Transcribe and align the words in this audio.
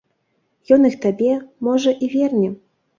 Ён 0.79 0.89
іх 0.89 0.97
табе, 1.05 1.31
можа, 1.71 1.97
і 2.05 2.13
верне. 2.19 2.55